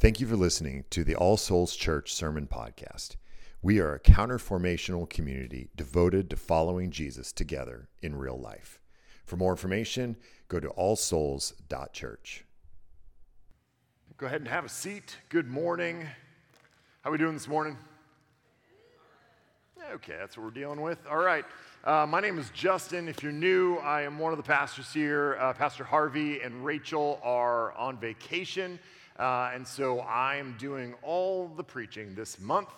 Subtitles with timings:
[0.00, 3.16] Thank you for listening to the All Souls Church Sermon Podcast.
[3.62, 8.78] We are a counterformational community devoted to following Jesus together in real life.
[9.26, 10.16] For more information,
[10.46, 12.44] go to allsouls.church.
[14.18, 15.16] Go ahead and have a seat.
[15.30, 16.06] Good morning.
[17.00, 17.76] How are we doing this morning?
[19.94, 21.04] Okay, that's what we're dealing with.
[21.10, 21.44] All right.
[21.82, 23.08] Uh, my name is Justin.
[23.08, 25.36] If you're new, I am one of the pastors here.
[25.40, 28.78] Uh, Pastor Harvey and Rachel are on vacation.
[29.18, 32.70] Uh, and so I'm doing all the preaching this month.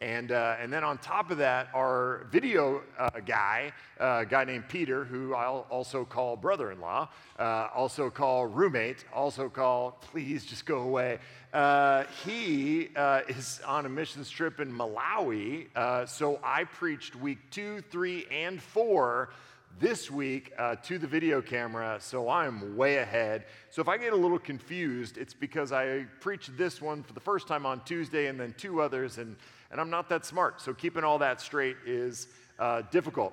[0.00, 4.44] And, uh, and then on top of that, our video uh, guy, uh, a guy
[4.44, 9.98] named Peter, who I'll also call brother in law, uh, also call roommate, also call
[10.12, 11.18] please just go away.
[11.52, 15.66] Uh, he uh, is on a missions trip in Malawi.
[16.08, 19.30] so I preached week two, three, and four
[19.78, 23.44] this week uh, to the video camera, so I'm way ahead.
[23.70, 27.20] So if I get a little confused, it's because I preached this one for the
[27.20, 29.36] first time on Tuesday and then two others, and,
[29.70, 30.60] and I'm not that smart.
[30.60, 33.32] So keeping all that straight is uh, difficult.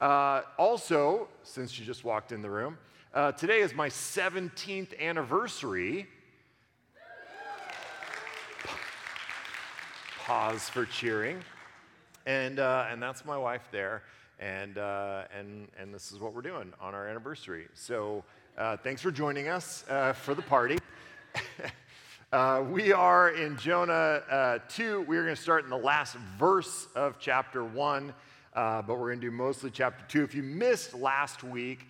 [0.00, 2.76] Uh, also, since you just walked in the room,
[3.12, 6.08] uh, today is my 17th anniversary.
[10.24, 11.40] Pause for cheering.
[12.26, 14.02] And, uh, and that's my wife there
[14.38, 17.66] and, uh, and, and this is what we're doing on our anniversary.
[17.74, 18.24] So
[18.58, 20.78] uh, thanks for joining us uh, for the party.
[22.32, 23.92] Uh, we are in Jonah
[24.28, 25.02] uh, 2.
[25.02, 28.12] We're going to start in the last verse of chapter 1,
[28.54, 30.24] uh, but we're going to do mostly chapter 2.
[30.24, 31.86] If you missed last week,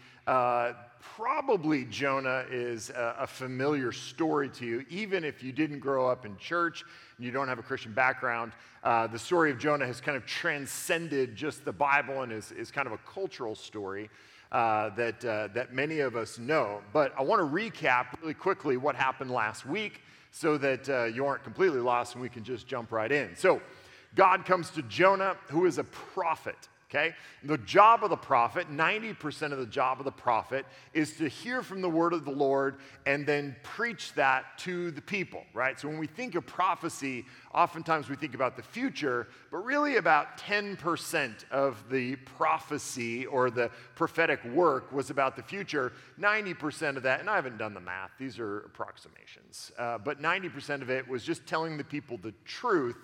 [1.17, 6.27] probably Jonah is a, a, familiar story to you, even if you didn't grow up
[6.27, 6.85] in church
[7.17, 8.53] and you don't have a Christian background.
[8.83, 12.71] Uh, the story of Jonah has kind of transcended just the Bible and is, is
[12.71, 14.11] kind of a cultural story.
[14.53, 16.81] Uh, that, uh, that many of us know.
[16.93, 21.27] But I want to recap really quickly what happened last week so that uh, you
[21.27, 23.35] aren't completely lost and we can just jump right in.
[23.35, 23.61] So,
[24.15, 27.15] God comes to Jonah, who is a prophet okay?
[27.43, 31.63] The job of the prophet, 90% of the job of the prophet, is to hear
[31.63, 32.77] from the word of the Lord
[33.07, 35.79] and then preach that to the people, right?
[35.79, 40.39] So when we think of prophecy, oftentimes we think about the future, but really about
[40.39, 45.93] 10% of the prophecy or the prophetic work was about the future.
[46.21, 50.83] 90% of that, and I haven't done the math, these are approximations, uh, but 90%
[50.83, 52.97] of it was just telling the people the truth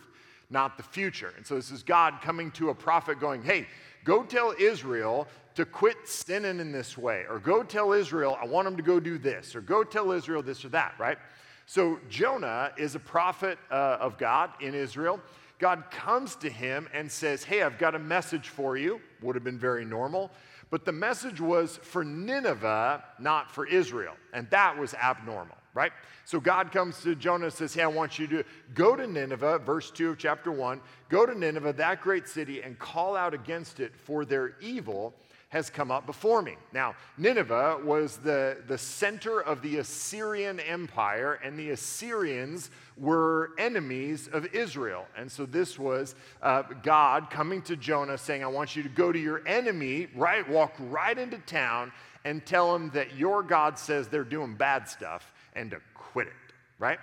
[0.51, 1.33] not the future.
[1.37, 3.67] And so this is God coming to a prophet going, hey,
[4.05, 8.67] go tell Israel to quit sinning in this way, or go tell Israel, I want
[8.67, 11.19] them to go do this, or go tell Israel this or that, right?
[11.67, 15.21] So Jonah is a prophet uh, of God in Israel.
[15.59, 19.01] God comes to him and says, Hey, I've got a message for you.
[19.23, 20.31] Would have been very normal.
[20.71, 24.15] But the message was for Nineveh, not for Israel.
[24.33, 25.93] And that was abnormal right?
[26.25, 28.45] So God comes to Jonah and says, Hey, I want you to
[28.75, 32.79] go to Nineveh, verse 2 of chapter 1, go to Nineveh, that great city, and
[32.79, 35.15] call out against it, for their evil
[35.51, 36.55] has come up before me.
[36.73, 44.29] Now, Nineveh was the, the center of the Assyrian Empire, and the Assyrians were enemies
[44.33, 45.07] of Israel.
[45.17, 49.11] And so this was uh, God coming to Jonah saying, I want you to go
[49.11, 50.49] to your enemy, right?
[50.49, 51.91] Walk right into town
[52.25, 56.55] and tell them that your God says they're doing bad stuff and to quit it,
[56.79, 56.99] right?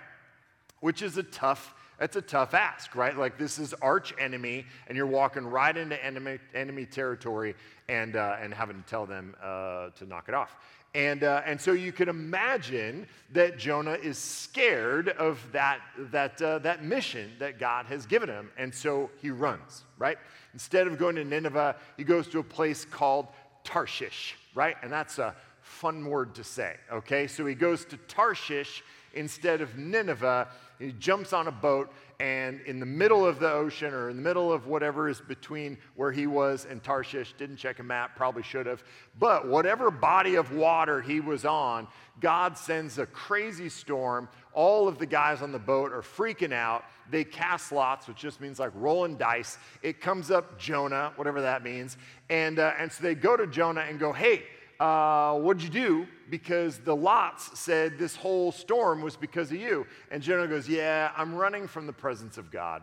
[0.80, 3.16] Which is a tough, that's a tough ask, right?
[3.16, 7.54] Like this is arch enemy, and you're walking right into enemy, enemy territory
[7.88, 10.56] and, uh, and having to tell them uh, to knock it off.
[10.94, 16.58] And, uh, and so you can imagine that Jonah is scared of that, that, uh,
[16.60, 18.50] that mission that God has given him.
[18.56, 20.18] And so he runs, right?
[20.54, 23.28] Instead of going to Nineveh, he goes to a place called
[23.64, 24.76] Tarshish, right?
[24.82, 25.34] And that's a
[25.68, 27.26] fun word to say, okay?
[27.26, 28.82] So he goes to Tarshish
[29.14, 30.48] instead of Nineveh.
[30.78, 34.22] He jumps on a boat, and in the middle of the ocean or in the
[34.22, 38.42] middle of whatever is between where he was and Tarshish, didn't check a map, probably
[38.42, 38.82] should have,
[39.18, 41.86] but whatever body of water he was on,
[42.20, 44.28] God sends a crazy storm.
[44.52, 46.84] All of the guys on the boat are freaking out.
[47.10, 49.58] They cast lots, which just means like rolling dice.
[49.82, 51.96] It comes up Jonah, whatever that means.
[52.28, 54.42] And, uh, and so they go to Jonah and go, hey,
[54.80, 56.06] uh, What'd you do?
[56.30, 59.86] Because the lots said this whole storm was because of you.
[60.10, 62.82] And Jonah goes, Yeah, I'm running from the presence of God.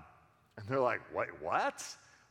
[0.58, 1.84] And they're like, Wait, what?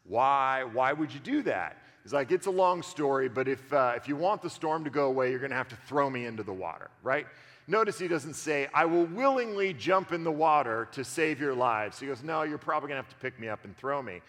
[0.07, 0.65] Why?
[0.65, 1.79] Why would you do that?
[2.03, 4.91] He's like, It's a long story, but if, uh, if you want the storm to
[4.91, 7.27] go away, you're going to have to throw me into the water, right?
[7.67, 11.99] Notice he doesn't say, I will willingly jump in the water to save your lives.
[11.99, 14.21] He goes, No, you're probably going to have to pick me up and throw me.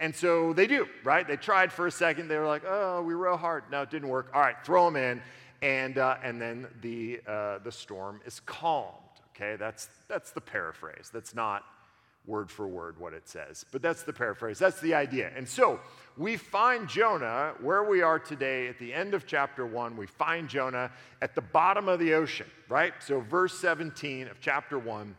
[0.00, 1.28] And so they do, right?
[1.28, 2.28] They tried for a second.
[2.28, 3.64] They were like, oh, we row hard.
[3.70, 4.30] No, it didn't work.
[4.34, 5.22] All right, throw them in.
[5.62, 8.96] And, uh, and then the, uh, the storm is calmed,
[9.36, 11.10] Okay, that's, that's the paraphrase.
[11.12, 11.64] That's not
[12.26, 14.58] word for word what it says, but that's the paraphrase.
[14.58, 15.30] That's the idea.
[15.34, 15.80] And so
[16.18, 19.96] we find Jonah where we are today at the end of chapter one.
[19.96, 20.90] We find Jonah
[21.22, 22.92] at the bottom of the ocean, right?
[23.00, 25.16] So, verse 17 of chapter one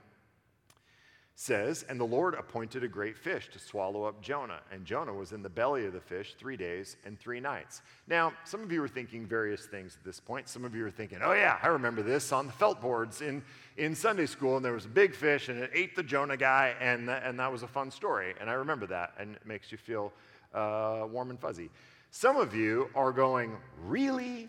[1.42, 4.60] says, And the Lord appointed a great fish to swallow up Jonah.
[4.72, 7.82] And Jonah was in the belly of the fish three days and three nights.
[8.08, 10.48] Now, some of you are thinking various things at this point.
[10.48, 13.42] Some of you are thinking, Oh, yeah, I remember this on the felt boards in,
[13.78, 14.56] in Sunday school.
[14.56, 16.76] And there was a big fish and it ate the Jonah guy.
[16.80, 18.36] And, and that was a fun story.
[18.40, 19.14] And I remember that.
[19.18, 20.14] And it makes you feel
[20.54, 21.72] uh, warm and fuzzy.
[22.12, 24.48] Some of you are going, Really?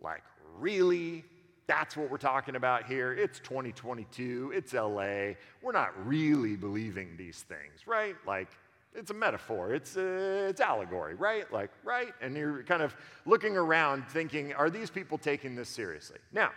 [0.00, 0.22] Like,
[0.58, 1.24] really?
[1.66, 3.12] That's what we're talking about here.
[3.12, 5.34] It's 2022, it's LA.
[5.62, 8.16] We're not really believing these things, right?
[8.26, 8.48] Like,
[8.94, 11.50] it's a metaphor, it's, a, it's allegory, right?
[11.52, 12.12] Like, right?
[12.20, 12.94] And you're kind of
[13.26, 16.18] looking around thinking, are these people taking this seriously?
[16.32, 16.50] Now,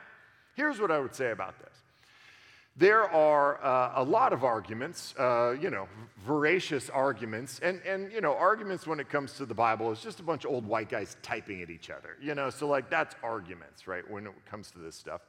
[0.56, 1.74] here's what I would say about this
[2.77, 5.88] there are uh, a lot of arguments, uh, you know,
[6.25, 10.19] voracious arguments, and, and, you know, arguments when it comes to the Bible is just
[10.19, 13.15] a bunch of old white guys typing at each other, you know, so like that's
[13.24, 15.21] arguments, right, when it comes to this stuff.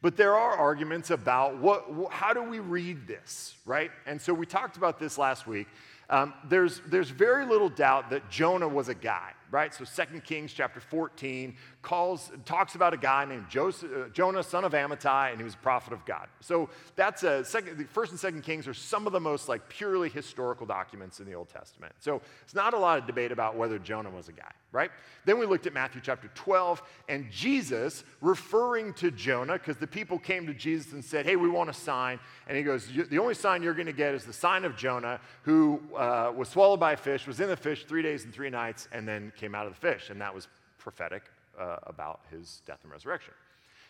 [0.00, 3.90] But there are arguments about what, how do we read this, right?
[4.06, 5.66] And so we talked about this last week.
[6.08, 9.74] Um, there's, there's very little doubt that Jonah was a guy, right?
[9.74, 14.64] So 2 Kings chapter 14 calls, talks about a guy named Joseph, uh, Jonah, son
[14.64, 16.26] of Amittai, and he was a prophet of God.
[16.40, 19.68] So that's a second, the first and second Kings are some of the most like
[19.68, 21.94] purely historical documents in the Old Testament.
[22.00, 24.90] So it's not a lot of debate about whether Jonah was a guy, right?
[25.24, 30.18] Then we looked at Matthew chapter 12 and Jesus referring to Jonah because the people
[30.18, 32.18] came to Jesus and said, hey, we want a sign.
[32.48, 35.20] And he goes, the only sign you're going to get is the sign of Jonah
[35.42, 38.50] who uh, was swallowed by a fish, was in the fish three days and three
[38.50, 40.10] nights, and then came out of the fish.
[40.10, 40.48] And that was
[40.78, 41.22] prophetic
[41.58, 43.34] uh, about his death and resurrection.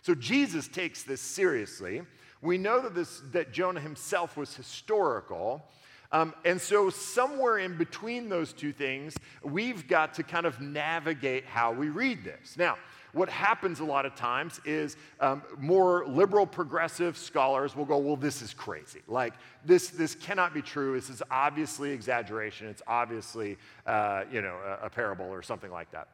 [0.02, 2.02] So Jesus takes this seriously.
[2.40, 5.64] We know that, this, that Jonah himself was historical.
[6.10, 11.44] Um, and so, somewhere in between those two things, we've got to kind of navigate
[11.44, 12.56] how we read this.
[12.56, 12.78] Now,
[13.12, 18.16] what happens a lot of times is um, more liberal progressive scholars will go, well,
[18.16, 19.00] this is crazy.
[19.06, 19.34] Like,
[19.64, 20.94] this, this cannot be true.
[20.94, 22.68] This is obviously exaggeration.
[22.68, 26.08] It's obviously, uh, you know, a, a parable or something like that.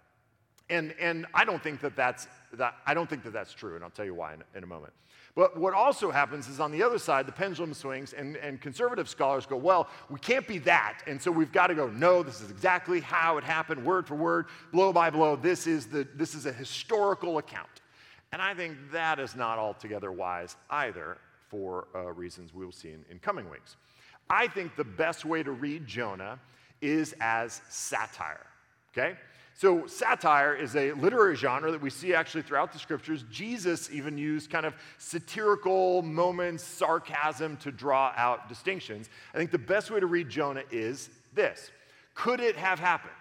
[0.70, 3.84] And, and I don't think that that's, that, I don't think that that's true, and
[3.84, 4.92] I'll tell you why in, in a moment.
[5.36, 9.08] But what also happens is on the other side, the pendulum swings, and, and conservative
[9.08, 11.00] scholars go, well, we can't be that.
[11.08, 14.14] And so we've got to go, no, this is exactly how it happened, word for
[14.14, 15.34] word, blow by blow.
[15.34, 17.68] This is, the, this is a historical account.
[18.32, 21.18] And I think that is not altogether wise either
[21.48, 23.76] for uh, reasons we'll see in, in coming weeks.
[24.30, 26.38] I think the best way to read Jonah
[26.80, 28.46] is as satire,
[28.92, 29.16] okay?
[29.56, 33.24] So, satire is a literary genre that we see actually throughout the scriptures.
[33.30, 39.08] Jesus even used kind of satirical moments, sarcasm to draw out distinctions.
[39.32, 41.70] I think the best way to read Jonah is this
[42.14, 43.12] Could it have happened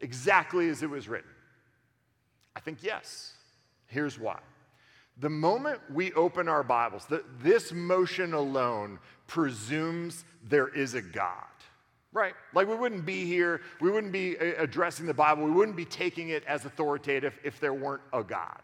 [0.00, 1.30] exactly as it was written?
[2.56, 3.32] I think yes.
[3.86, 4.38] Here's why.
[5.18, 11.44] The moment we open our Bibles, the, this motion alone presumes there is a God.
[12.14, 12.34] Right.
[12.54, 15.84] Like we wouldn't be here, we wouldn't be uh, addressing the Bible, we wouldn't be
[15.84, 18.60] taking it as authoritative if there weren't a God.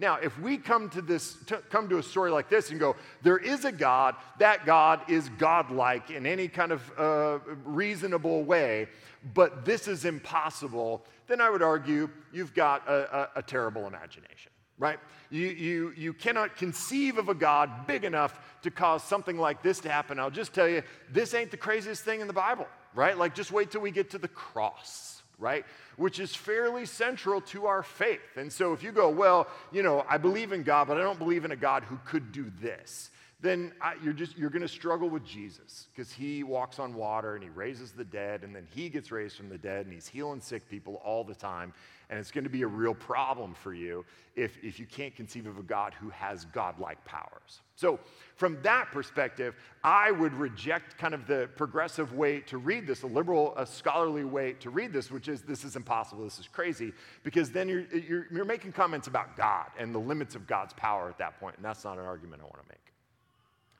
[0.00, 2.96] Now, if we come to this, to come to a story like this and go,
[3.22, 8.88] there is a God, that God is godlike in any kind of uh, reasonable way,
[9.34, 14.50] but this is impossible, then I would argue you've got a, a, a terrible imagination
[14.78, 14.98] right?
[15.30, 19.80] You, you, you cannot conceive of a God big enough to cause something like this
[19.80, 20.18] to happen.
[20.18, 23.18] I'll just tell you, this ain't the craziest thing in the Bible right?
[23.18, 25.64] Like just wait till we get to the cross, right?
[25.96, 28.36] Which is fairly central to our faith.
[28.36, 31.18] And so if you go, well, you know, I believe in God, but I don't
[31.18, 34.68] believe in a God who could do this, then I, you're just you're going to
[34.68, 38.66] struggle with Jesus because he walks on water and he raises the dead and then
[38.74, 41.74] he gets raised from the dead and he's healing sick people all the time
[42.10, 44.04] and it's going to be a real problem for you
[44.36, 47.60] if, if you can't conceive of a God who has godlike powers.
[47.76, 47.98] So,
[48.36, 53.06] from that perspective, I would reject kind of the progressive way to read this, a
[53.06, 56.92] liberal, a scholarly way to read this, which is this is impossible, this is crazy,
[57.22, 61.08] because then you're, you're, you're making comments about God and the limits of God's power
[61.08, 62.92] at that point, and that's not an argument I want to make.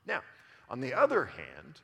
[0.07, 0.21] Now,
[0.69, 1.81] on the other hand,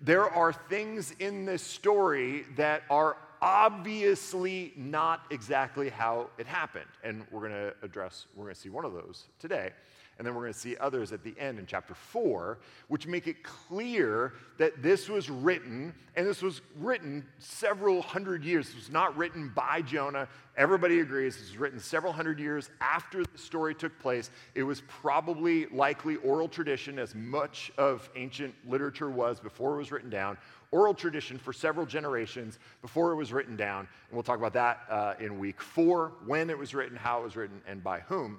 [0.00, 6.88] there are things in this story that are obviously not exactly how it happened.
[7.04, 9.70] And we're going to address, we're going to see one of those today.
[10.18, 13.26] And then we're going to see others at the end in chapter 4, which make
[13.26, 18.68] it clear that this was written, and this was written several hundred years.
[18.68, 20.28] This was not written by Jonah.
[20.56, 24.30] Everybody agrees this was written several hundred years after the story took place.
[24.54, 29.90] It was probably likely oral tradition, as much of ancient literature was before it was
[29.90, 30.38] written down.
[30.70, 33.80] Oral tradition for several generations before it was written down.
[33.80, 37.24] And we'll talk about that uh, in week four when it was written, how it
[37.24, 38.38] was written, and by whom.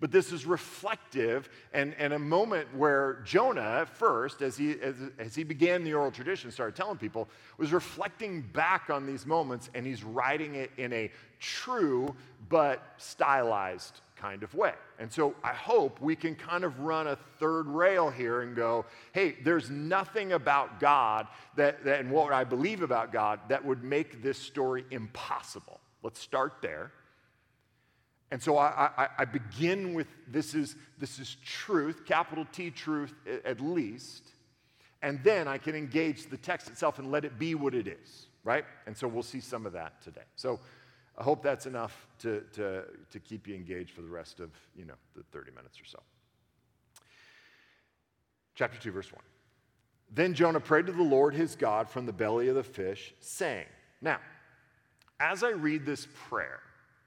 [0.00, 5.34] But this is reflective and, and a moment where Jonah, first, as he, as, as
[5.34, 7.28] he began the oral tradition, started telling people,
[7.58, 12.14] was reflecting back on these moments and he's writing it in a true
[12.48, 14.74] but stylized kind of way.
[14.98, 18.86] And so I hope we can kind of run a third rail here and go,
[19.12, 21.26] hey, there's nothing about God
[21.56, 25.80] that, that, and what I believe about God that would make this story impossible.
[26.02, 26.92] Let's start there.
[28.30, 33.12] And so I, I, I, begin with this is, this is truth, capital T truth
[33.44, 34.22] at least.
[35.02, 38.26] And then I can engage the text itself and let it be what it is,
[38.44, 38.64] right?
[38.86, 40.20] And so we'll see some of that today.
[40.36, 40.60] So
[41.18, 44.84] I hope that's enough to, to, to keep you engaged for the rest of, you
[44.84, 45.98] know, the 30 minutes or so.
[48.54, 49.20] Chapter 2, verse 1.
[50.12, 53.66] Then Jonah prayed to the Lord his God from the belly of the fish, saying,
[54.00, 54.18] Now,
[55.18, 56.60] as I read this prayer,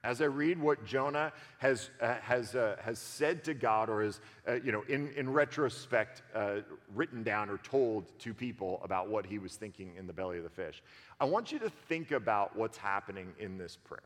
[0.03, 4.19] as I read what Jonah has, uh, has, uh, has said to God or has,
[4.47, 6.57] uh, you know, in, in retrospect, uh,
[6.93, 10.43] written down or told to people about what he was thinking in the belly of
[10.43, 10.83] the fish,
[11.21, 14.01] I want you to think about what's happening in this prayer.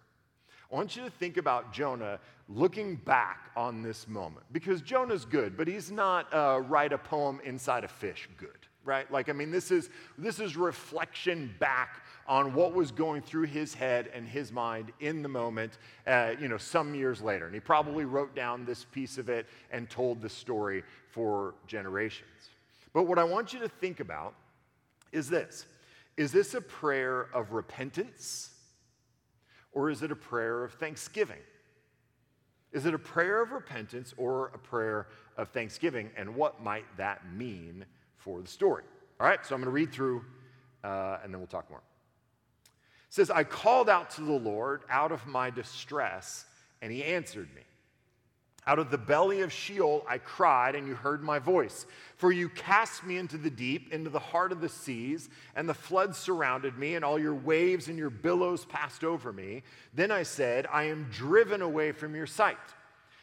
[0.71, 5.57] I want you to think about Jonah looking back on this moment because Jonah's good,
[5.57, 9.11] but he's not uh, write a poem inside a fish good right?
[9.11, 13.73] Like, I mean, this is, this is reflection back on what was going through his
[13.73, 17.45] head and his mind in the moment, uh, you know, some years later.
[17.45, 22.49] And he probably wrote down this piece of it and told the story for generations.
[22.93, 24.33] But what I want you to think about
[25.11, 25.65] is this
[26.17, 28.51] Is this a prayer of repentance
[29.71, 31.39] or is it a prayer of thanksgiving?
[32.71, 35.07] Is it a prayer of repentance or a prayer
[35.37, 36.09] of thanksgiving?
[36.17, 37.85] And what might that mean
[38.27, 38.83] for the story.
[39.19, 40.21] All right, so I'm going to read through
[40.83, 41.81] uh, and then we'll talk more.
[43.09, 46.45] Says, I called out to the Lord out of my distress,
[46.81, 47.61] and he answered me.
[48.67, 51.85] Out of the belly of Sheol I cried, and you heard my voice.
[52.17, 55.73] For you cast me into the deep, into the heart of the seas, and the
[55.73, 59.63] floods surrounded me, and all your waves and your billows passed over me.
[59.93, 62.57] Then I said, I am driven away from your sight.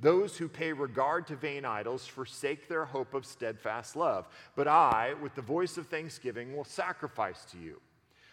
[0.00, 4.28] Those who pay regard to vain idols forsake their hope of steadfast love.
[4.54, 7.80] But I, with the voice of thanksgiving, will sacrifice to you.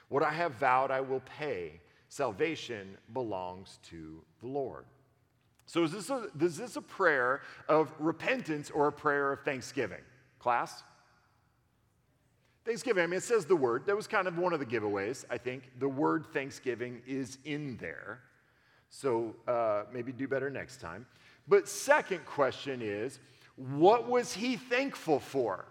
[0.10, 1.82] What I have vowed, I will pay.
[2.10, 4.86] Salvation belongs to the Lord.
[5.66, 10.02] So, is this a, is this a prayer of repentance or a prayer of thanksgiving?
[10.38, 10.84] Class?
[12.64, 13.88] Thanksgiving, I mean, it says the word.
[13.88, 15.72] That was kind of one of the giveaways, I think.
[15.80, 18.22] The word thanksgiving is in there.
[18.92, 21.08] So, uh, maybe do better next time.
[21.48, 23.20] But second question is,
[23.56, 25.66] what was he thankful for?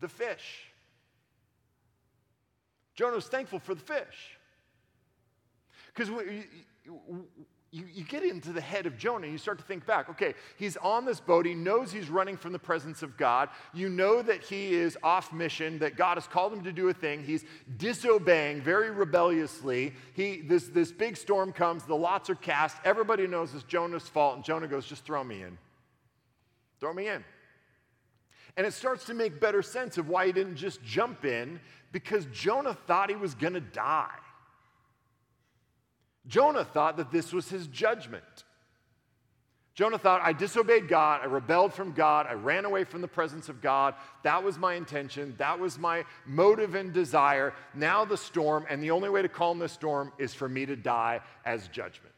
[0.00, 0.72] The fish.
[2.94, 4.38] Jonah was thankful for the fish.
[5.94, 6.10] Because
[7.72, 10.10] you, you get into the head of Jonah and you start to think back.
[10.10, 11.46] Okay, he's on this boat.
[11.46, 13.48] He knows he's running from the presence of God.
[13.72, 16.94] You know that he is off mission, that God has called him to do a
[16.94, 17.24] thing.
[17.24, 17.46] He's
[17.78, 19.94] disobeying very rebelliously.
[20.12, 22.76] He, this, this big storm comes, the lots are cast.
[22.84, 24.36] Everybody knows it's Jonah's fault.
[24.36, 25.56] And Jonah goes, just throw me in.
[26.78, 27.24] Throw me in.
[28.58, 31.58] And it starts to make better sense of why he didn't just jump in
[31.90, 34.10] because Jonah thought he was going to die.
[36.26, 38.44] Jonah thought that this was his judgment.
[39.74, 43.48] Jonah thought, I disobeyed God, I rebelled from God, I ran away from the presence
[43.48, 43.94] of God.
[44.22, 47.54] That was my intention, that was my motive and desire.
[47.74, 50.76] Now the storm, and the only way to calm the storm is for me to
[50.76, 52.12] die as judgment.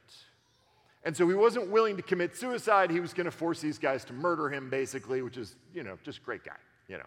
[1.04, 2.90] And so he wasn't willing to commit suicide.
[2.90, 5.98] He was going to force these guys to murder him, basically, which is, you know,
[6.02, 6.56] just great guy,
[6.88, 7.04] you know.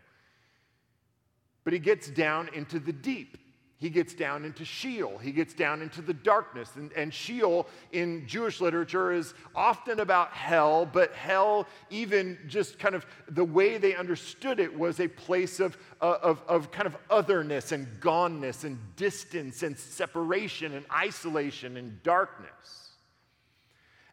[1.63, 3.37] But he gets down into the deep.
[3.79, 5.19] He gets down into Sheol.
[5.19, 6.71] He gets down into the darkness.
[6.75, 12.95] And, and, Sheol in Jewish literature is often about hell, but hell, even just kind
[12.95, 16.97] of the way they understood it, was a place of, uh, of, of kind of
[17.11, 22.86] otherness and goneness and distance and separation and isolation and darkness.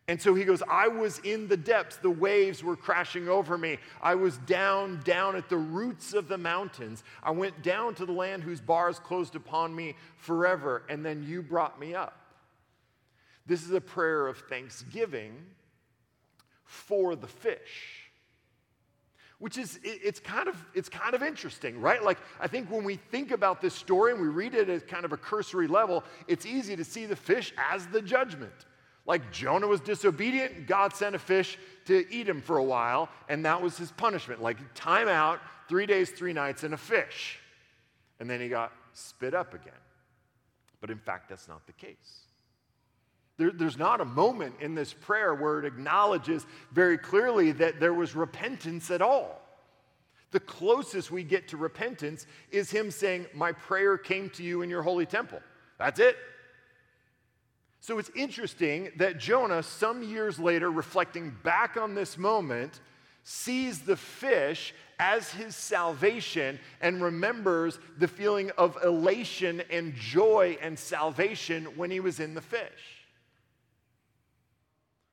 [0.06, 1.96] And so he goes, I was in the depths.
[1.96, 3.78] The waves were crashing over me.
[4.02, 7.02] I was down, down at the roots of the mountains.
[7.22, 10.82] I went down to the land whose bars closed upon me forever.
[10.90, 12.20] And then you brought me up.
[13.46, 15.36] This is a prayer of thanksgiving
[16.64, 18.10] for the fish.
[19.38, 22.02] Which is, it's kind of, it's kind of interesting, right?
[22.02, 25.04] Like, I think when we think about this story and we read it at kind
[25.06, 28.52] of a cursory level, it's easy to see the fish as the judgment.
[29.06, 33.44] Like Jonah was disobedient, God sent a fish to eat him for a while, and
[33.44, 34.42] that was his punishment.
[34.42, 37.38] Like time out, three days, three nights, and a fish.
[38.18, 39.72] And then he got spit up again.
[40.80, 42.24] But in fact, that's not the case.
[43.36, 47.94] There, there's not a moment in this prayer where it acknowledges very clearly that there
[47.94, 49.40] was repentance at all.
[50.30, 54.70] The closest we get to repentance is him saying, My prayer came to you in
[54.70, 55.40] your holy temple.
[55.78, 56.16] That's it.
[57.84, 62.80] So it's interesting that Jonah, some years later, reflecting back on this moment,
[63.24, 70.78] sees the fish as his salvation and remembers the feeling of elation and joy and
[70.78, 73.04] salvation when he was in the fish.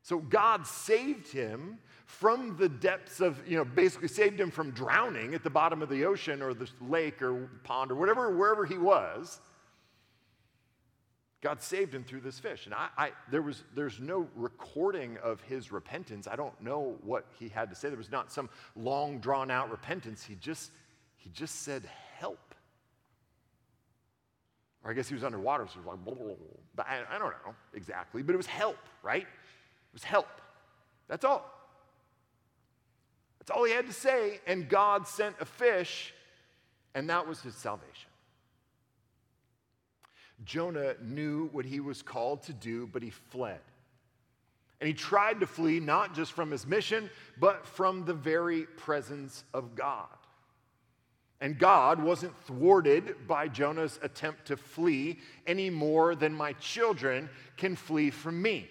[0.02, 5.36] So God saved him from the depths of, you know, basically saved him from drowning
[5.36, 8.78] at the bottom of the ocean or the lake or pond or whatever, wherever he
[8.78, 9.42] was
[11.42, 12.66] God saved him through this fish.
[12.66, 16.28] And I, I, there was, there's no recording of his repentance.
[16.28, 17.90] I don't know what he had to say.
[17.90, 20.24] There was not some long, drawn out repentance.
[20.24, 20.72] He just,
[21.16, 22.54] he just said, help.
[24.84, 26.36] Or I guess he was underwater, so was like, blah, blah,
[26.76, 26.86] blah.
[26.86, 29.24] I, I don't know exactly, but it was help, right?
[29.24, 30.30] It was help.
[31.08, 31.52] That's all.
[33.40, 34.40] That's all he had to say.
[34.46, 36.14] And God sent a fish,
[36.94, 38.11] and that was his salvation.
[40.46, 43.60] Jonah knew what he was called to do, but he fled.
[44.80, 49.44] And he tried to flee not just from his mission, but from the very presence
[49.54, 50.08] of God.
[51.40, 57.76] And God wasn't thwarted by Jonah's attempt to flee any more than my children can
[57.76, 58.68] flee from me.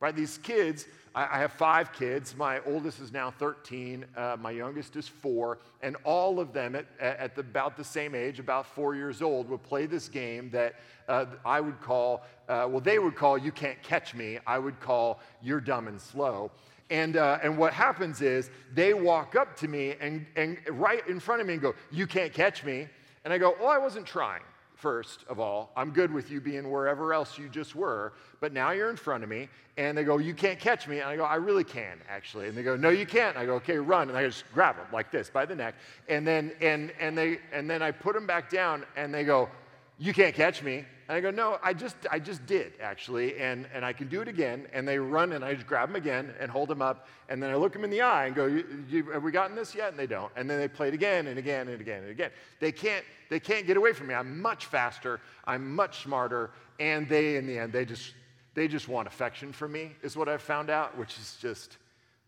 [0.00, 0.14] Right?
[0.14, 2.36] These kids I, have five kids.
[2.36, 6.86] My oldest is now 13, uh, my youngest is four, and all of them at,
[7.00, 10.74] at the, about the same age, about four years old, would play this game that
[11.08, 14.38] uh, I would call, uh, well, they would call You Can't Catch Me.
[14.46, 16.50] I would call You're Dumb and Slow.
[16.90, 21.20] And, uh, and what happens is they walk up to me and, and right in
[21.20, 22.88] front of me and go, You can't catch me.
[23.24, 24.42] And I go, Oh, I wasn't trying
[24.78, 25.70] first of all.
[25.76, 29.24] I'm good with you being wherever else you just were, but now you're in front
[29.24, 29.48] of me.
[29.76, 31.00] And they go, You can't catch me.
[31.00, 32.48] And I go, I really can, actually.
[32.48, 33.36] And they go, No, you can't.
[33.36, 34.08] And I go, Okay, run.
[34.08, 35.74] And I just grab them like this by the neck.
[36.08, 39.48] And then, and, and, they, and then I put them back down, and they go,
[39.98, 40.84] You can't catch me.
[41.08, 44.20] And I go, no, I just, I just did actually, and, and I can do
[44.20, 44.66] it again.
[44.72, 47.50] And they run, and I just grab them again and hold them up, and then
[47.50, 49.90] I look them in the eye and go, you, you, have we gotten this yet?
[49.90, 50.30] And they don't.
[50.36, 52.30] And then they play it again and again and again and again.
[52.60, 54.14] They can't, they can't get away from me.
[54.14, 55.20] I'm much faster.
[55.46, 58.12] I'm much smarter, and they, in the end, they just,
[58.54, 61.78] they just want affection from me, is what I've found out, which is just,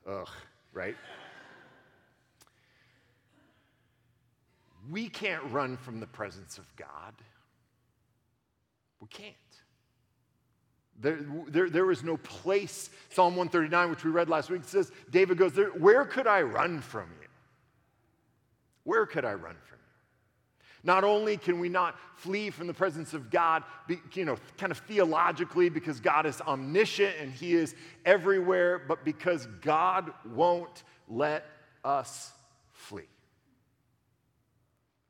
[0.09, 0.29] ugh,
[0.73, 0.97] right?
[4.89, 7.15] we can't run from the presence of God.
[9.01, 9.35] We can't.
[11.01, 15.39] There, there, there is no place, Psalm 139, which we read last week, says, David
[15.39, 17.29] goes, Where could I run from you?
[18.85, 20.81] Where could I run from you?
[20.83, 23.65] Not only can we not flee from the presence of God,
[24.13, 29.47] you know, kind of theologically, because God is omniscient and He is everywhere, but because
[29.63, 31.47] God won't let
[31.83, 32.33] us
[32.73, 33.09] flee.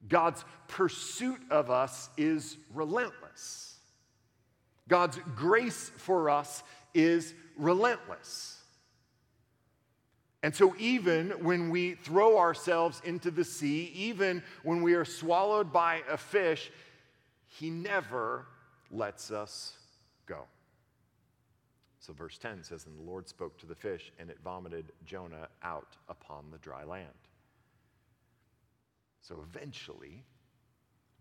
[0.08, 3.69] God's pursuit of us is relentless.
[4.90, 8.58] God's grace for us is relentless.
[10.42, 15.72] And so, even when we throw ourselves into the sea, even when we are swallowed
[15.72, 16.72] by a fish,
[17.46, 18.46] He never
[18.90, 19.74] lets us
[20.26, 20.44] go.
[22.00, 25.48] So, verse 10 says, And the Lord spoke to the fish, and it vomited Jonah
[25.62, 27.06] out upon the dry land.
[29.20, 30.24] So, eventually,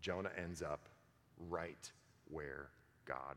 [0.00, 0.88] Jonah ends up
[1.38, 1.92] right
[2.30, 2.70] where
[3.04, 3.36] God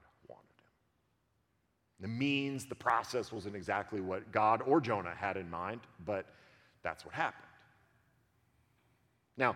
[2.00, 6.26] the means, the process wasn't exactly what God or Jonah had in mind, but
[6.84, 7.48] that's what happened.
[9.38, 9.56] Now,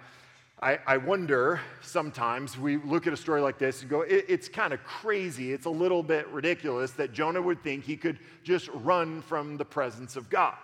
[0.59, 4.49] I, I wonder sometimes we look at a story like this and go, it, it's
[4.49, 5.53] kind of crazy.
[5.53, 9.65] It's a little bit ridiculous that Jonah would think he could just run from the
[9.65, 10.55] presence of God.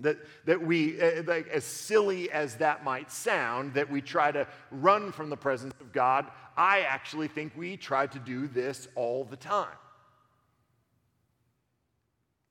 [0.00, 4.48] That, that we, uh, like, as silly as that might sound, that we try to
[4.72, 6.26] run from the presence of God,
[6.56, 9.68] I actually think we try to do this all the time.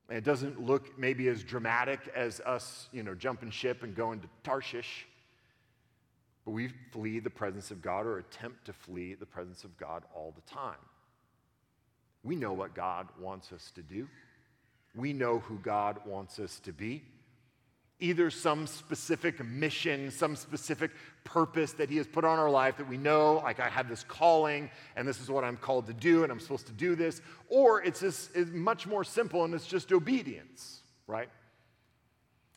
[0.10, 4.28] It doesn't look maybe as dramatic as us, you know, jumping ship and going to
[4.44, 5.08] Tarshish.
[6.46, 10.04] But we flee the presence of God or attempt to flee the presence of God
[10.14, 10.76] all the time.
[12.24, 14.08] We know what God wants us to do.
[14.96, 17.04] We know who God wants us to be.
[18.04, 20.92] Either some specific mission, some specific
[21.24, 24.04] purpose that He has put on our life that we know, like I have this
[24.04, 27.22] calling and this is what I'm called to do and I'm supposed to do this,
[27.48, 31.30] or it's just it's much more simple and it's just obedience, right?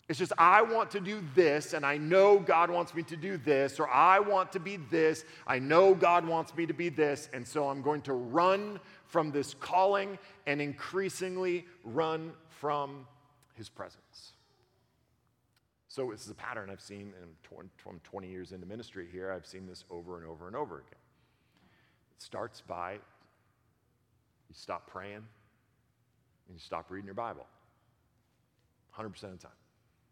[0.09, 3.37] It's just, I want to do this, and I know God wants me to do
[3.38, 7.28] this, or I want to be this, I know God wants me to be this,
[7.32, 13.06] and so I'm going to run from this calling and increasingly run from
[13.54, 14.36] His presence.
[15.96, 17.14] So, this is a pattern I've seen
[17.78, 19.32] from 20 years into ministry here.
[19.32, 21.00] I've seen this over and over and over again.
[22.14, 23.00] It starts by you
[24.52, 27.46] stop praying and you stop reading your Bible
[28.94, 29.52] 100% of the time.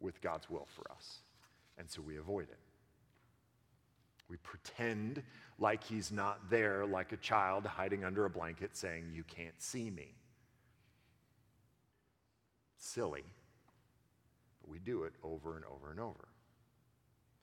[0.00, 1.18] with God's will for us.
[1.78, 2.58] And so we avoid it.
[4.28, 5.22] We pretend
[5.58, 9.90] like he's not there, like a child hiding under a blanket saying, You can't see
[9.90, 10.14] me.
[12.76, 13.24] Silly.
[14.60, 16.28] But we do it over and over and over,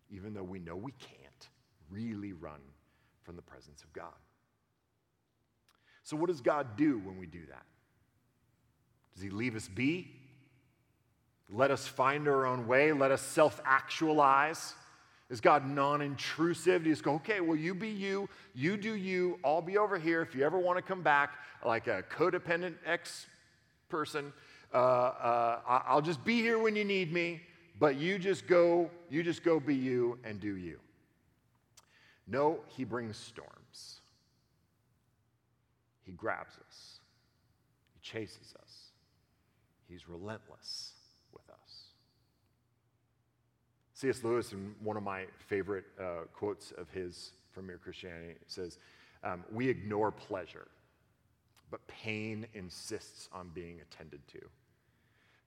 [0.09, 1.49] even though we know we can't
[1.89, 2.59] really run
[3.23, 4.13] from the presence of God.
[6.03, 7.65] So, what does God do when we do that?
[9.15, 10.11] Does he leave us be?
[11.51, 12.91] Let us find our own way?
[12.91, 14.73] Let us self actualize?
[15.29, 16.83] Is God non intrusive?
[16.83, 19.97] Do you just go, okay, well, you be you, you do you, I'll be over
[19.97, 20.21] here.
[20.21, 21.33] If you ever want to come back
[21.65, 23.25] like a codependent ex
[23.89, 24.31] person,
[24.73, 27.41] uh, uh, I'll just be here when you need me,
[27.79, 30.79] but you just go, you just go be you and do you.
[32.27, 34.01] No, he brings storms.
[36.03, 36.99] He grabs us,
[37.93, 38.91] he chases us.
[39.87, 40.93] He's relentless
[41.31, 41.85] with us.
[43.95, 44.25] C.S.
[44.25, 48.77] Lewis, in one of my favorite uh, quotes of his from Mere Christianity, says,
[49.23, 50.67] um, We ignore pleasure,
[51.71, 54.39] but pain insists on being attended to.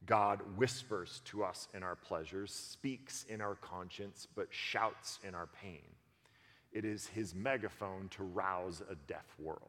[0.07, 5.49] God whispers to us in our pleasures, speaks in our conscience, but shouts in our
[5.61, 5.83] pain.
[6.73, 9.61] It is his megaphone to rouse a deaf world.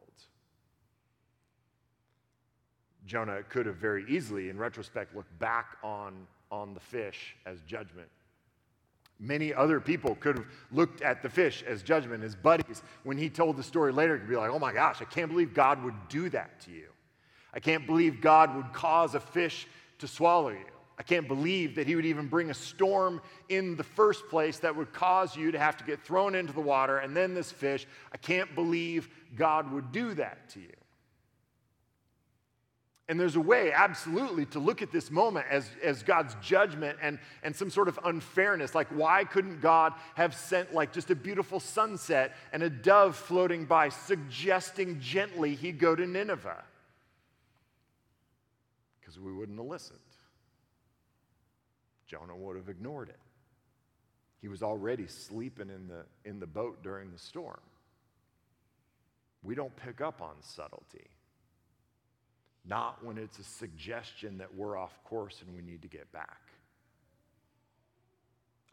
[3.06, 8.08] Jonah could have very easily, in retrospect, looked back on, on the fish as judgment.
[9.20, 12.24] Many other people could have looked at the fish as judgment.
[12.24, 15.06] His buddies, when he told the story later, could be like, oh my gosh, I
[15.06, 16.88] can't believe God would do that to you.
[17.54, 19.68] I can't believe God would cause a fish
[20.00, 20.66] to swallow you.
[20.98, 24.76] I can't believe that he would even bring a storm in the first place that
[24.76, 27.88] would cause you to have to get thrown into the water and then this fish.
[28.14, 30.74] I can't believe God would do that to you.
[33.10, 37.18] And there's a way, absolutely, to look at this moment as, as God's judgment and,
[37.42, 38.76] and some sort of unfairness.
[38.76, 43.66] Like, why couldn't God have sent, like, just a beautiful sunset and a dove floating
[43.66, 46.64] by, suggesting gently he'd go to Nineveh?
[49.02, 49.98] Because we wouldn't have listened.
[52.06, 53.20] Jonah would have ignored it.
[54.40, 57.60] He was already sleeping in the, in the boat during the storm.
[59.42, 61.08] We don't pick up on subtlety
[62.66, 66.40] not when it's a suggestion that we're off course and we need to get back.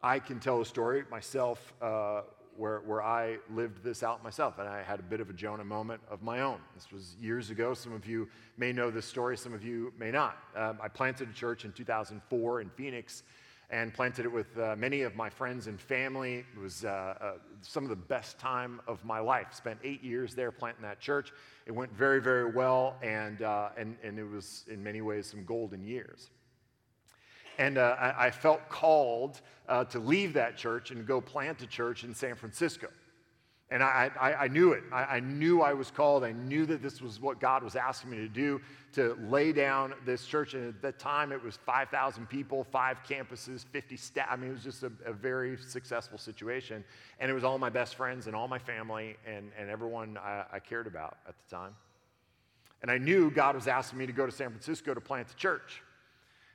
[0.01, 2.21] I can tell a story myself uh,
[2.55, 5.63] where, where I lived this out myself, and I had a bit of a Jonah
[5.63, 6.59] moment of my own.
[6.75, 7.73] This was years ago.
[7.73, 10.37] Some of you may know this story, some of you may not.
[10.55, 13.23] Um, I planted a church in 2004 in Phoenix
[13.69, 16.45] and planted it with uh, many of my friends and family.
[16.55, 19.47] It was uh, some of the best time of my life.
[19.51, 21.31] Spent eight years there planting that church.
[21.65, 25.43] It went very, very well, and, uh, and, and it was in many ways some
[25.43, 26.29] golden years.
[27.57, 31.67] And uh, I, I, felt called uh, to leave that church and go plant a
[31.67, 32.87] church in San Francisco.
[33.69, 34.83] And I, I, I knew it.
[34.93, 36.23] I, I, knew I was called.
[36.23, 38.61] I knew that this was what God was asking me to do
[38.93, 40.53] to lay down this church.
[40.53, 44.27] And at that time, it was 5,000 people, five campuses, 50 staff.
[44.31, 46.81] I mean, it was just a, a, very successful situation.
[47.19, 50.45] And it was all my best friends and all my family and, and everyone I,
[50.53, 51.75] I cared about at the time.
[52.81, 55.33] And I knew God was asking me to go to San Francisco to plant the
[55.33, 55.81] church.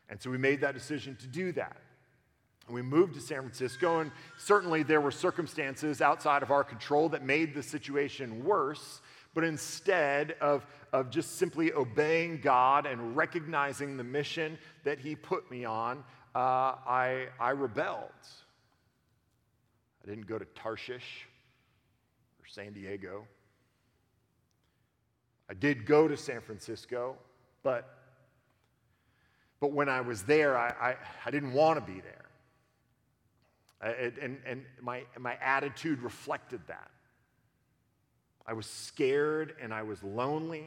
[0.08, 1.76] And so we made that decision to do that.
[2.68, 7.24] We moved to San Francisco, and certainly there were circumstances outside of our control that
[7.24, 9.00] made the situation worse.
[9.34, 15.50] But instead of, of just simply obeying God and recognizing the mission that He put
[15.50, 18.10] me on, uh, I, I rebelled.
[20.02, 21.26] I didn't go to Tarshish
[22.40, 23.26] or San Diego.
[25.48, 27.16] I did go to San Francisco,
[27.62, 27.98] but,
[29.60, 30.96] but when I was there, I, I,
[31.26, 32.21] I didn't want to be there.
[33.82, 36.90] And, and my, my attitude reflected that.
[38.46, 40.66] I was scared and I was lonely.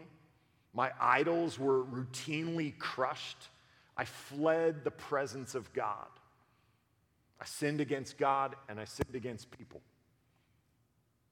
[0.73, 3.49] My idols were routinely crushed.
[3.95, 6.07] I fled the presence of God.
[7.39, 9.81] I sinned against God and I sinned against people.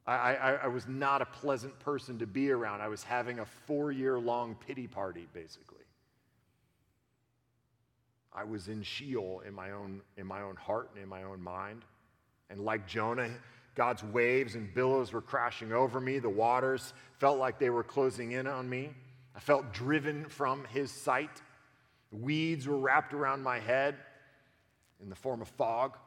[0.06, 2.82] I, I, I was not a pleasant person to be around.
[2.82, 5.83] I was having a four year long pity party, basically.
[8.36, 11.42] I was in Sheol in my own, in my own heart and in my own
[11.42, 11.86] mind.
[12.50, 13.30] And like Jonah,
[13.76, 16.20] God's waves and billows were crashing over me.
[16.20, 18.92] The waters felt like they were closing in on me.
[19.36, 21.42] I felt driven from his sight.
[22.12, 23.96] Weeds were wrapped around my head
[25.02, 25.98] in the form of fog.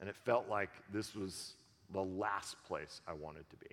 [0.00, 1.54] And it felt like this was
[1.90, 3.70] the last place I wanted to be.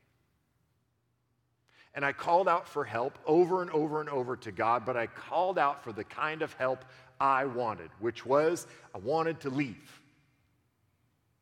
[1.95, 5.07] And I called out for help over and over and over to God, but I
[5.07, 6.85] called out for the kind of help
[7.19, 10.01] I wanted, which was I wanted to leave.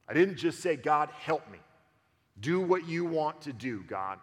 [0.07, 1.59] I didn't just say, God, help me.
[2.39, 4.19] Do what you want to do, God.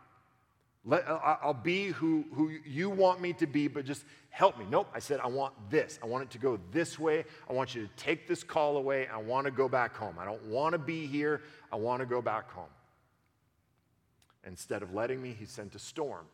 [0.84, 4.64] Let, I'll be who, who you want me to be, but just help me.
[4.70, 5.98] Nope, I said, I want this.
[6.02, 7.24] I want it to go this way.
[7.48, 9.06] I want you to take this call away.
[9.08, 10.16] I want to go back home.
[10.18, 11.42] I don't want to be here.
[11.72, 12.68] I want to go back home.
[14.48, 16.24] Instead of letting me, he sent a storm.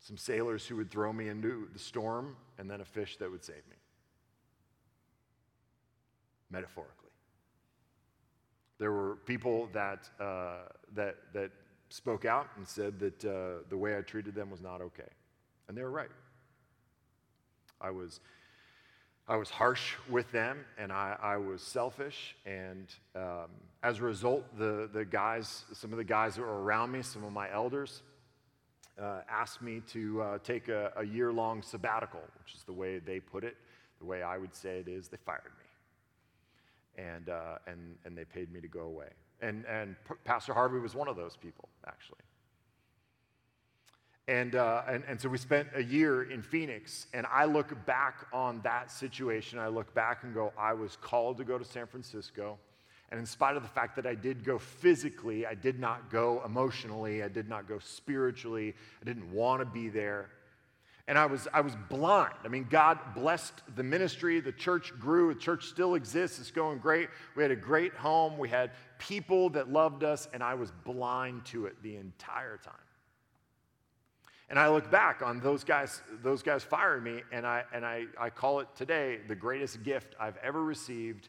[0.00, 3.44] Some sailors who would throw me into the storm, and then a fish that would
[3.44, 3.76] save me.
[6.50, 7.10] Metaphorically.
[8.78, 11.52] There were people that, uh, that, that
[11.90, 15.10] spoke out and said that uh, the way I treated them was not okay.
[15.68, 16.10] And they were right.
[17.80, 18.18] I was,
[19.28, 22.34] I was harsh with them and I, I was selfish.
[22.46, 23.50] And um,
[23.82, 27.24] as a result, the, the guys, some of the guys that were around me, some
[27.24, 28.02] of my elders,
[28.98, 32.98] uh, asked me to uh, take a, a year long sabbatical, which is the way
[32.98, 33.56] they put it.
[34.00, 37.04] The way I would say it is, they fired me.
[37.04, 39.10] And, uh, and, and they paid me to go away.
[39.40, 42.18] And, and P- Pastor Harvey was one of those people, actually.
[44.28, 48.26] And, uh, and, and so we spent a year in Phoenix, and I look back
[48.30, 49.58] on that situation.
[49.58, 52.58] I look back and go, I was called to go to San Francisco.
[53.10, 56.42] And in spite of the fact that I did go physically, I did not go
[56.44, 60.28] emotionally, I did not go spiritually, I didn't want to be there.
[61.06, 62.34] And I was, I was blind.
[62.44, 64.40] I mean, God blessed the ministry.
[64.40, 65.32] The church grew.
[65.32, 66.38] The church still exists.
[66.38, 67.08] It's going great.
[67.34, 68.36] We had a great home.
[68.36, 72.74] We had people that loved us, and I was blind to it the entire time.
[74.50, 78.06] And I look back on those guys, those guys firing me, and I, and I,
[78.18, 81.28] I call it today the greatest gift I've ever received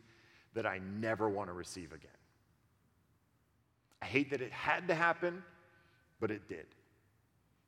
[0.54, 2.10] that I never want to receive again.
[4.02, 5.44] I hate that it had to happen,
[6.22, 6.66] but it did.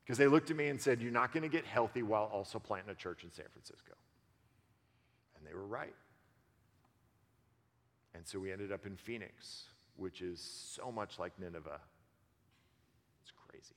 [0.04, 2.58] Because they looked at me and said, You're not going to get healthy while also
[2.58, 3.92] planting a church in San Francisco.
[5.36, 5.94] And they were right.
[8.14, 9.64] And so we ended up in Phoenix,
[9.96, 11.80] which is so much like Nineveh.
[13.22, 13.74] It's crazy.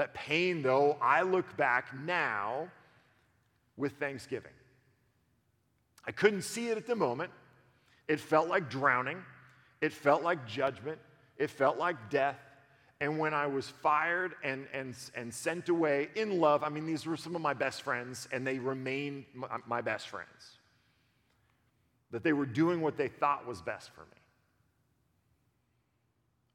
[0.00, 2.70] That pain, though, I look back now
[3.76, 4.54] with thanksgiving.
[6.06, 7.30] I couldn't see it at the moment.
[8.08, 9.22] It felt like drowning,
[9.82, 10.98] it felt like judgment,
[11.36, 12.38] it felt like death.
[13.02, 17.04] And when I was fired and, and, and sent away in love, I mean, these
[17.04, 20.56] were some of my best friends, and they remain my, my best friends.
[22.10, 24.19] That they were doing what they thought was best for me.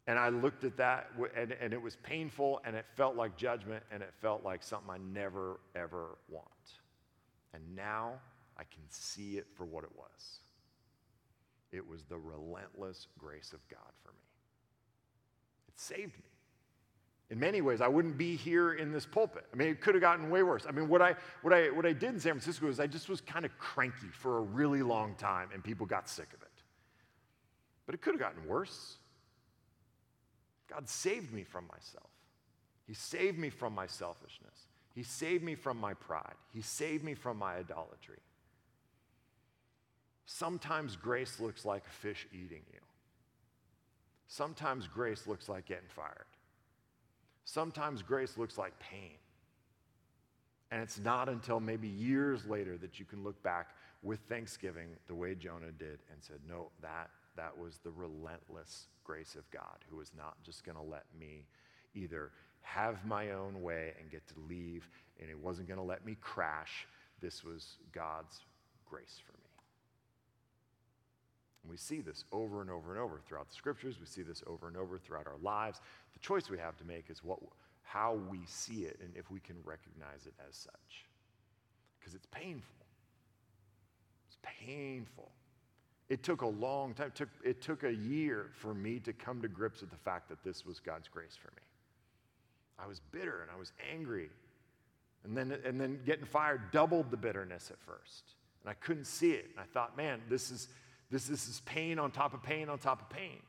[0.08, 3.84] And I looked at that, and, and it was painful, and it felt like judgment,
[3.92, 6.46] and it felt like something I never, ever want.
[7.54, 8.14] And now
[8.58, 10.40] I can see it for what it was.
[11.72, 14.20] It was the relentless grace of God for me.
[15.68, 16.30] It saved me.
[17.32, 19.46] In many ways, I wouldn't be here in this pulpit.
[19.52, 20.66] I mean, it could have gotten way worse.
[20.70, 23.10] I mean, what I, what I, what I did in San Francisco is I just
[23.10, 26.48] was kind of cranky for a really long time, and people got sick of it.
[27.88, 28.98] But it could have gotten worse.
[30.70, 32.10] God saved me from myself.
[32.86, 34.68] He saved me from my selfishness.
[34.94, 36.36] He saved me from my pride.
[36.54, 38.20] He saved me from my idolatry.
[40.26, 42.80] Sometimes grace looks like a fish eating you.
[44.28, 46.26] Sometimes grace looks like getting fired.
[47.44, 49.18] Sometimes grace looks like pain.
[50.72, 53.70] And it's not until maybe years later that you can look back
[54.02, 59.36] with thanksgiving the way Jonah did and said, No, that, that was the relentless grace
[59.36, 61.46] of God who was not just going to let me
[61.94, 64.90] either have my own way and get to leave,
[65.22, 66.88] and it wasn't going to let me crash.
[67.22, 68.42] This was God's
[68.90, 69.46] grace for me.
[71.64, 73.96] And we see this over and over and over throughout the scriptures.
[74.00, 75.80] We see this over and over throughout our lives.
[76.14, 77.40] The choice we have to make is what,
[77.84, 81.06] how we see it and if we can recognize it as such.
[82.00, 82.86] Because it's painful.
[84.28, 85.32] It's painful.
[86.08, 87.08] It took a long time.
[87.08, 90.30] It took, it took a year for me to come to grips with the fact
[90.30, 91.64] that this was God's grace for me.
[92.78, 94.30] I was bitter and I was angry.
[95.24, 98.36] And then, and then getting fired doubled the bitterness at first.
[98.64, 99.46] And I couldn't see it.
[99.52, 100.68] And I thought, man, this is,
[101.10, 103.42] this, this is pain on top of pain on top of pain.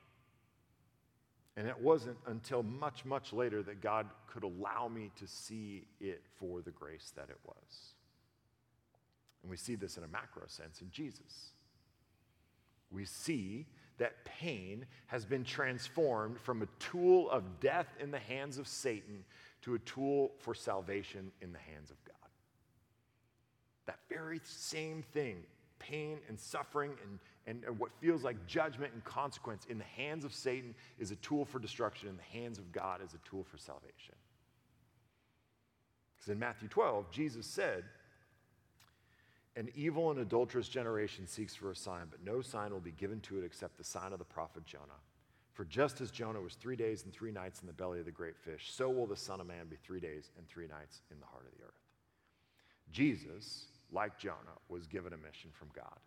[1.58, 6.22] And it wasn't until much, much later that God could allow me to see it
[6.38, 7.94] for the grace that it was.
[9.42, 11.52] And we see this in a macro sense in Jesus.
[12.90, 13.66] We see
[13.98, 19.24] that pain has been transformed from a tool of death in the hands of Satan
[19.62, 22.14] to a tool for salvation in the hands of God.
[23.86, 25.38] That very same thing,
[25.78, 30.24] pain and suffering and, and, and, what feels like judgment and consequence in the hands
[30.24, 33.44] of Satan is a tool for destruction, in the hands of God is a tool
[33.44, 34.14] for salvation.
[36.16, 37.84] Because in Matthew 12, Jesus said,
[39.56, 43.20] An evil and adulterous generation seeks for a sign, but no sign will be given
[43.20, 45.00] to it except the sign of the prophet Jonah.
[45.54, 48.10] For just as Jonah was three days and three nights in the belly of the
[48.10, 51.18] great fish, so will the Son of Man be three days and three nights in
[51.18, 51.80] the heart of the earth.
[52.92, 54.36] Jesus, like Jonah,
[54.68, 55.98] was given a mission from God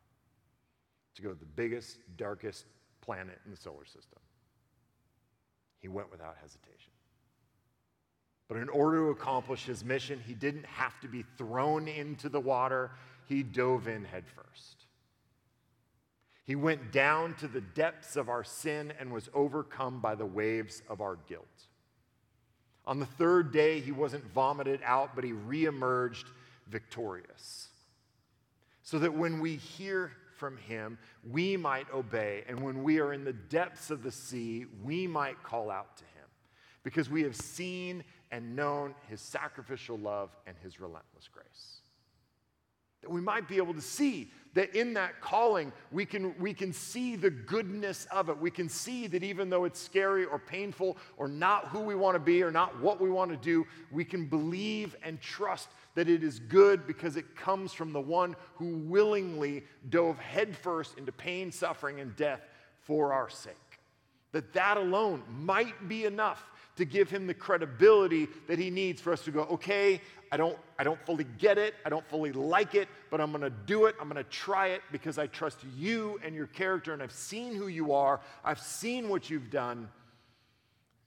[1.15, 2.65] to go to the biggest, darkest
[3.01, 4.19] planet in the solar system.
[5.79, 6.91] He went without hesitation.
[8.47, 12.39] But in order to accomplish his mission, he didn't have to be thrown into the
[12.39, 12.91] water,
[13.29, 14.87] he dove in headfirst.
[16.43, 20.81] He went down to the depths of our sin and was overcome by the waves
[20.89, 21.45] of our guilt.
[22.87, 26.25] On the third day, he wasn't vomited out, but he reemerged
[26.67, 27.67] victorious.
[28.81, 30.97] So that when we hear from him,
[31.29, 32.43] we might obey.
[32.47, 36.03] And when we are in the depths of the sea, we might call out to
[36.03, 36.25] him
[36.81, 41.81] because we have seen and known his sacrificial love and his relentless grace.
[43.01, 46.73] That we might be able to see that in that calling, we can, we can
[46.73, 48.37] see the goodness of it.
[48.37, 52.15] We can see that even though it's scary or painful or not who we want
[52.15, 56.09] to be or not what we want to do, we can believe and trust that
[56.09, 61.51] it is good because it comes from the one who willingly dove headfirst into pain,
[61.51, 62.41] suffering, and death
[62.81, 63.55] for our sake.
[64.31, 66.43] That that alone might be enough
[66.79, 70.57] to give him the credibility that he needs for us to go, okay, I don't,
[70.77, 73.95] I don't fully get it, I don't fully like it, but I'm gonna do it,
[74.01, 77.67] I'm gonna try it because I trust you and your character, and I've seen who
[77.67, 79.89] you are, I've seen what you've done.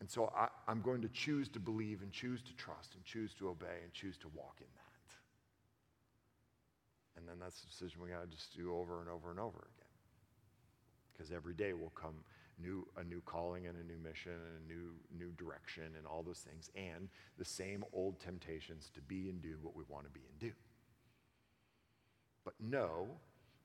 [0.01, 3.33] And so I, I'm going to choose to believe and choose to trust and choose
[3.35, 5.15] to obey and choose to walk in that.
[7.17, 9.89] And then that's the decision we gotta just do over and over and over again.
[11.13, 12.17] Because every day will come
[12.61, 16.23] new, a new calling and a new mission and a new, new direction and all
[16.23, 20.11] those things, and the same old temptations to be and do what we want to
[20.11, 20.53] be and do.
[22.45, 23.09] But know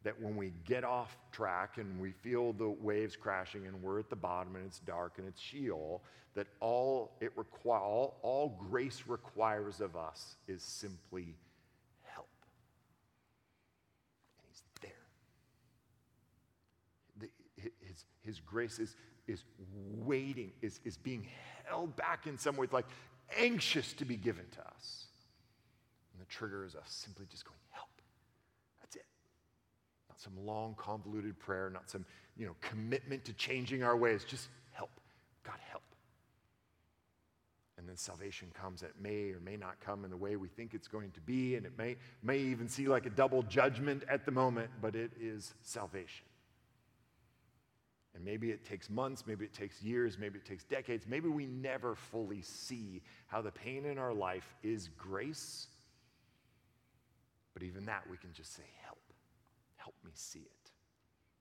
[0.04, 4.10] that when we get off track and we feel the waves crashing and we're at
[4.10, 6.04] the bottom and it's dark and it's Sheol,
[6.36, 11.36] that all it require, all, all grace requires of us is simply
[12.04, 12.30] help.
[14.40, 14.92] And He's there.
[17.20, 17.30] The,
[18.28, 18.96] his, grace is,
[19.28, 19.44] is
[20.06, 21.28] waiting, is, is being
[21.66, 22.86] held back in some ways, like
[23.38, 25.06] anxious to be given to us.
[26.14, 27.90] And the trigger is us simply just going, help.
[28.82, 29.06] That's it.
[30.10, 32.06] not some long, convoluted prayer, not some
[32.38, 34.24] you know, commitment to changing our ways.
[34.24, 34.92] Just help.
[35.44, 35.84] God, help.
[37.78, 38.82] And then salvation comes.
[38.82, 41.22] And it may or may not come in the way we think it's going to
[41.22, 44.96] be, and it may, may even see like a double judgment at the moment, but
[44.96, 46.26] it is salvation.
[48.18, 51.06] And maybe it takes months, maybe it takes years, maybe it takes decades.
[51.08, 55.68] Maybe we never fully see how the pain in our life is grace.
[57.54, 58.98] But even that, we can just say, help.
[59.76, 60.72] Help me see it.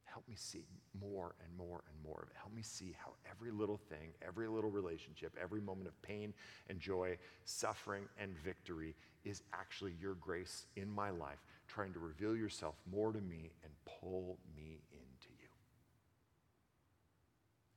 [0.04, 0.66] Help me see
[1.00, 2.36] more and more and more of it.
[2.38, 6.34] Help me see how every little thing, every little relationship, every moment of pain
[6.68, 7.16] and joy,
[7.46, 13.12] suffering and victory is actually your grace in my life, trying to reveal yourself more
[13.12, 15.48] to me and pull me into you.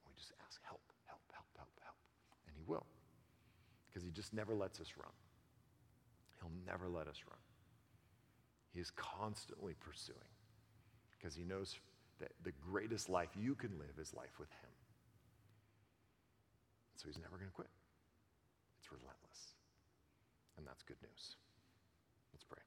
[0.07, 1.95] We just ask, help, help, help, help, help.
[2.47, 2.85] And He will,
[3.89, 5.11] because He just never lets us run.
[6.39, 7.37] He'll never let us run.
[8.73, 10.17] He is constantly pursuing
[11.11, 11.75] because he knows
[12.19, 14.71] that the greatest life you can live is life with him.
[16.95, 17.69] So he's never going to quit.
[18.79, 19.53] It's relentless.
[20.57, 21.35] And that's good news.
[22.33, 22.63] Let's pray.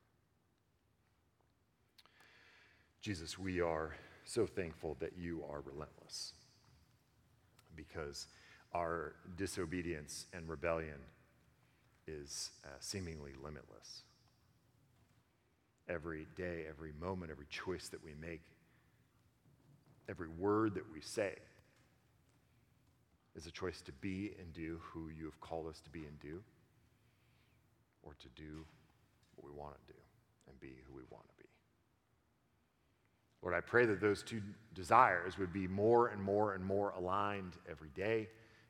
[3.00, 6.34] Jesus, we are so thankful that you are relentless
[7.74, 8.28] because
[8.72, 11.00] our disobedience and rebellion
[12.20, 14.02] is uh, seemingly limitless
[15.88, 18.42] every day, every moment, every choice that we make,
[20.08, 21.34] every word that we say
[23.34, 26.18] is a choice to be and do who you have called us to be and
[26.20, 26.42] do,
[28.02, 28.64] or to do
[29.36, 29.98] what we want to do
[30.48, 31.48] and be who we want to be.
[33.42, 34.40] Lord, I pray that those two
[34.74, 38.28] desires would be more and more and more aligned every day,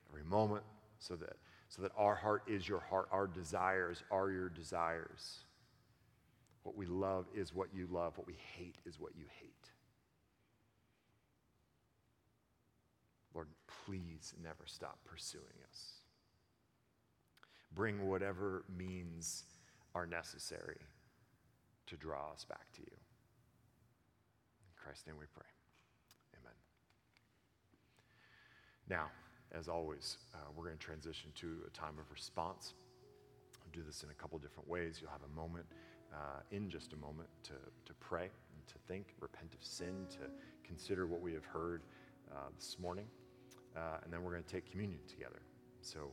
[0.08, 0.62] every moment,
[0.98, 1.36] so that,
[1.72, 5.44] so that our heart is your heart, our desires are your desires
[6.62, 8.16] what we love is what you love.
[8.16, 9.70] What we hate is what you hate.
[13.34, 13.48] Lord,
[13.86, 15.94] please never stop pursuing us.
[17.74, 19.44] Bring whatever means
[19.94, 20.78] are necessary
[21.86, 22.96] to draw us back to you.
[24.60, 25.48] In Christ's name we pray.
[26.38, 26.52] Amen.
[28.88, 29.10] Now,
[29.52, 32.74] as always, uh, we're going to transition to a time of response.
[33.60, 34.98] I'll do this in a couple different ways.
[35.00, 35.66] You'll have a moment
[36.12, 40.18] uh, in just a moment to, to pray and to think, repent of sin, to
[40.64, 41.82] consider what we have heard
[42.30, 43.06] uh, this morning.
[43.76, 45.42] Uh, and then we're going to take communion together.
[45.80, 46.12] So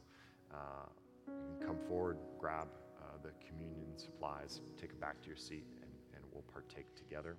[0.54, 0.88] uh,
[1.28, 2.68] you can come forward, grab
[3.00, 7.36] uh, the communion supplies, take it back to your seat, and, and we'll partake together.